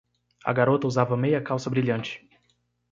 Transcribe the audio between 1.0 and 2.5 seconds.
meia-calça brilhante.